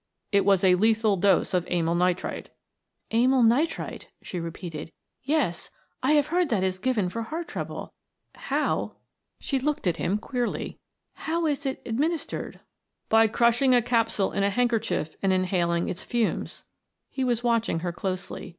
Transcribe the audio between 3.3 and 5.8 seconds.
nitrite," she repeated. "Yes,